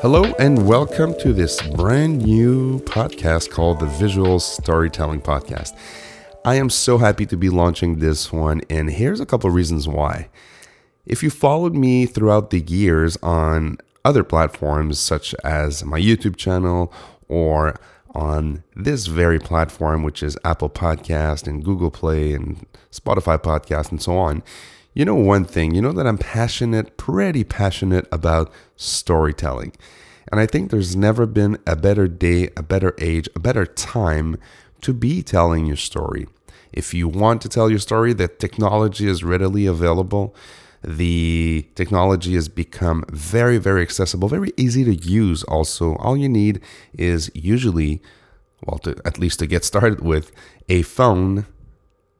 [0.00, 5.76] Hello, and welcome to this brand new podcast called the Visual Storytelling Podcast.
[6.44, 10.28] I am so happy to be launching this one, and here's a couple reasons why.
[11.04, 16.92] If you followed me throughout the years on other platforms such as my YouTube channel
[17.26, 17.74] or
[18.14, 24.00] on this very platform, which is Apple Podcast and Google Play and Spotify Podcast and
[24.00, 24.44] so on,
[24.94, 29.72] you know one thing, you know that I'm passionate, pretty passionate about storytelling.
[30.30, 34.36] And I think there's never been a better day, a better age, a better time
[34.82, 36.26] to be telling your story.
[36.72, 40.34] If you want to tell your story, the technology is readily available.
[40.84, 45.42] The technology has become very, very accessible, very easy to use.
[45.44, 46.60] Also, all you need
[46.92, 48.00] is usually,
[48.64, 50.30] well, to, at least to get started with,
[50.68, 51.46] a phone,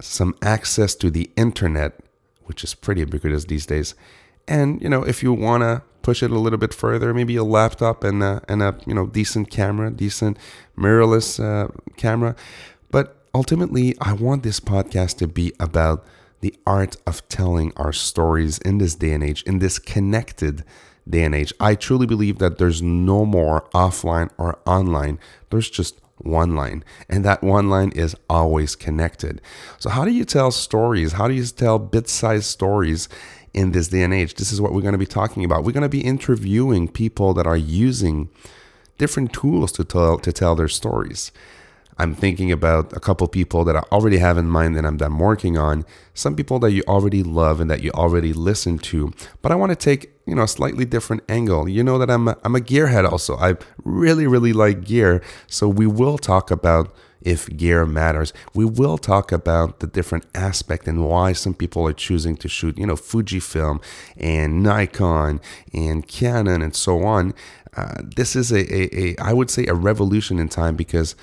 [0.00, 2.00] some access to the internet,
[2.48, 3.94] which is pretty ubiquitous these days.
[4.46, 7.44] And you know, if you want to push it a little bit further, maybe a
[7.44, 10.38] laptop and a, and a you know decent camera, decent
[10.76, 12.34] mirrorless uh, camera.
[12.90, 16.04] But ultimately, I want this podcast to be about
[16.40, 20.64] the art of telling our stories in this day and age, in this connected
[21.08, 21.52] day and age.
[21.60, 25.18] I truly believe that there's no more offline or online.
[25.50, 29.40] There's just one line, and that one line is always connected.
[29.78, 31.12] So, how do you tell stories?
[31.12, 33.08] How do you tell bit sized stories
[33.54, 34.34] in this day and age?
[34.34, 35.64] This is what we're going to be talking about.
[35.64, 38.30] We're going to be interviewing people that are using
[38.98, 41.32] different tools to tell, to tell their stories.
[42.00, 45.06] I'm thinking about a couple people that I already have in mind that I'm, that
[45.06, 45.84] I'm working on.
[46.14, 49.12] Some people that you already love and that you already listen to.
[49.42, 51.68] But I want to take you know a slightly different angle.
[51.68, 53.36] You know that I'm a, I'm a gearhead also.
[53.36, 55.22] I really really like gear.
[55.46, 58.32] So we will talk about if gear matters.
[58.54, 62.78] We will talk about the different aspect and why some people are choosing to shoot,
[62.78, 63.82] you know, Fujifilm
[64.16, 65.40] and Nikon
[65.72, 67.34] and Canon and so on.
[67.76, 71.14] Uh, this is a, a, a, I would say, a revolution in time because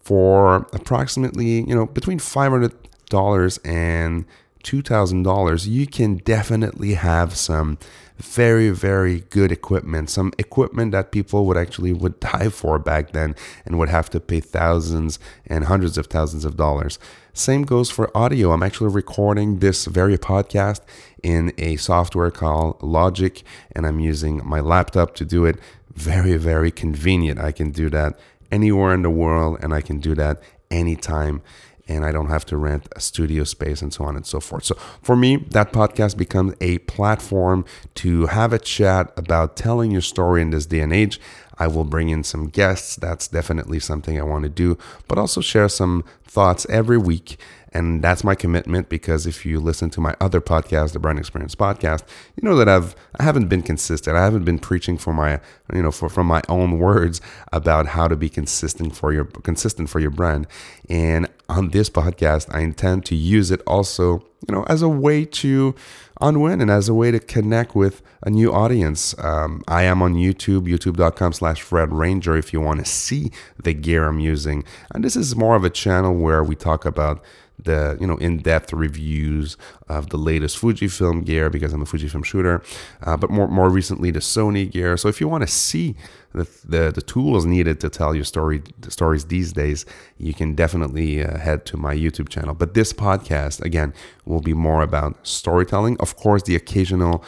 [0.00, 4.24] for approximately, you know, between $500 and
[4.62, 7.78] $2,000, you can definitely have some
[8.22, 13.34] very very good equipment some equipment that people would actually would die for back then
[13.66, 16.98] and would have to pay thousands and hundreds of thousands of dollars.
[17.34, 18.52] Same goes for audio.
[18.52, 20.80] I'm actually recording this very podcast
[21.22, 23.42] in a software called logic
[23.74, 25.58] and i'm using my laptop to do it.
[25.94, 27.40] Very very convenient.
[27.40, 28.18] I can do that
[28.52, 30.40] anywhere in the world and I can do that
[30.70, 31.42] anytime
[31.88, 34.64] and I don't have to rent a studio space and so on and so forth.
[34.64, 37.64] So for me, that podcast becomes a platform
[37.96, 41.20] to have a chat about telling your story in this day and age.
[41.58, 42.96] I will bring in some guests.
[42.96, 47.38] That's definitely something I want to do, but also share some thoughts every week
[47.74, 51.54] and that's my commitment because if you listen to my other podcast, the Brand Experience
[51.54, 52.02] podcast,
[52.36, 54.16] you know that I've I haven't been consistent.
[54.16, 55.40] I haven't been preaching for my
[55.72, 57.20] you know for from my own words
[57.52, 60.46] about how to be consistent for your consistent for your brand.
[60.88, 65.24] And on this podcast, I intend to use it also, you know, as a way
[65.24, 65.74] to
[66.20, 69.14] unwin and as a way to connect with a new audience.
[69.18, 73.30] Um, I am on YouTube, youtube.com slash Fred Ranger if you want to see
[73.62, 74.64] the gear I'm using.
[74.94, 77.22] And this is more of a channel where we talk about
[77.64, 79.56] the you know in-depth reviews
[79.88, 82.62] of the latest Fujifilm gear because I'm a Fujifilm shooter,
[83.02, 84.96] uh, but more more recently the Sony gear.
[84.96, 85.96] So if you want to see
[86.32, 89.84] the, the, the tools needed to tell your story the stories these days,
[90.18, 92.54] you can definitely uh, head to my YouTube channel.
[92.54, 93.92] But this podcast again
[94.24, 95.96] will be more about storytelling.
[96.00, 97.24] Of course, the occasional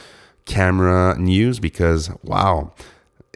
[0.46, 2.72] camera news because wow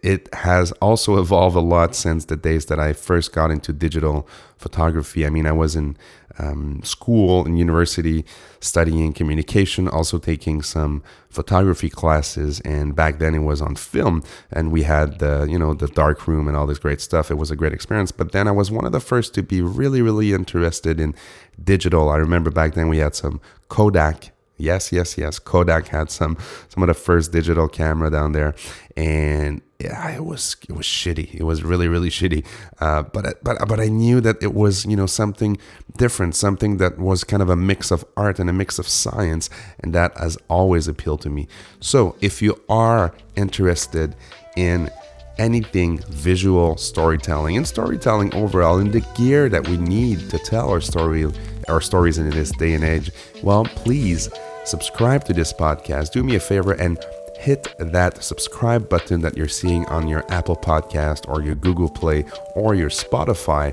[0.03, 4.29] it has also evolved a lot since the days that I first got into digital
[4.57, 5.27] photography.
[5.27, 5.97] I mean, I was in
[6.39, 8.25] um, school and university
[8.61, 12.61] studying communication, also taking some photography classes.
[12.61, 14.23] And back then it was on film,
[14.53, 17.31] and we had the you know the dark room and all this great stuff.
[17.31, 18.13] It was a great experience.
[18.13, 21.15] But then I was one of the first to be really really interested in
[21.63, 22.09] digital.
[22.09, 25.39] I remember back then we had some Kodak Yes, yes, yes.
[25.39, 26.37] Kodak had some
[26.69, 28.55] some of the first digital camera down there,
[28.97, 31.33] and yeah, it was it was shitty.
[31.35, 32.45] It was really really shitty.
[32.81, 35.57] Uh, but but but I knew that it was you know something
[35.97, 39.49] different, something that was kind of a mix of art and a mix of science,
[39.79, 41.47] and that has always appealed to me.
[41.79, 44.17] So if you are interested
[44.57, 44.91] in
[45.39, 50.81] anything visual storytelling and storytelling overall and the gear that we need to tell our
[50.81, 51.25] story
[51.69, 53.11] our stories in this day and age
[53.43, 54.29] well please
[54.65, 56.99] subscribe to this podcast do me a favor and
[57.39, 62.25] hit that subscribe button that you're seeing on your Apple Podcast or your Google Play
[62.57, 63.73] or your Spotify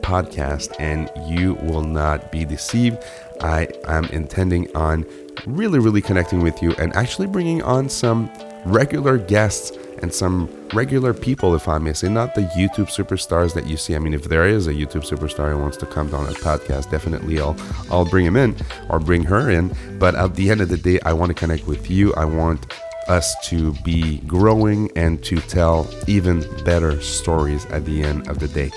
[0.00, 2.98] podcast, and you will not be deceived.
[3.40, 5.04] I am intending on
[5.46, 8.30] really, really connecting with you and actually bringing on some
[8.64, 9.72] regular guests
[10.02, 13.94] and some regular people, if I may say, not the YouTube superstars that you see.
[13.94, 16.90] I mean, if there is a YouTube superstar who wants to come down a podcast,
[16.90, 17.56] definitely I'll
[17.90, 18.56] I'll bring him in
[18.88, 19.74] or bring her in.
[19.98, 22.14] But at the end of the day, I want to connect with you.
[22.14, 22.72] I want
[23.08, 28.48] us to be growing and to tell even better stories at the end of the
[28.48, 28.70] day.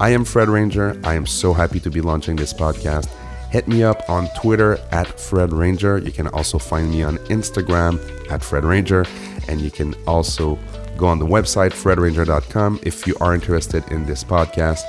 [0.00, 1.00] I am Fred Ranger.
[1.04, 3.08] I am so happy to be launching this podcast.
[3.50, 5.98] Hit me up on Twitter at Fred Ranger.
[5.98, 9.04] You can also find me on Instagram at Fred Ranger.
[9.48, 10.58] And you can also
[10.96, 14.82] go on the website, fredranger.com, if you are interested in this podcast.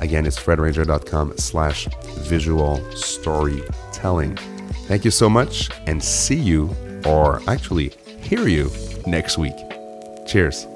[0.00, 1.86] Again, it's fredranger.com slash
[2.20, 4.36] visual storytelling.
[4.86, 6.74] Thank you so much and see you,
[7.06, 7.92] or actually
[8.22, 8.70] hear you
[9.06, 9.56] next week.
[10.26, 10.66] Cheers.